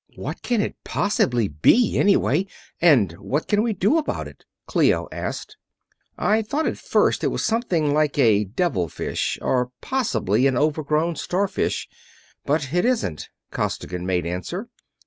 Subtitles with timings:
[0.15, 2.47] "What can it possibly be, anyway,
[2.81, 5.57] and what can we do about it?" Clio asked.
[6.17, 11.87] "I thought at first it was something like a devilfish, or possibly an overgrown starfish,
[12.47, 14.69] but it isn't," Costigan made answer.